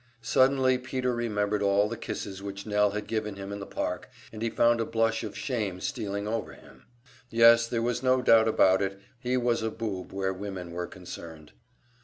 [0.23, 4.41] Suddenly Peter remembered all the kisses which Nell had given him in the park, and
[4.41, 6.85] he found a blush of shame stealing over him.
[7.29, 11.51] Yes, there was no doubt about it, he was a boob where women were concerned!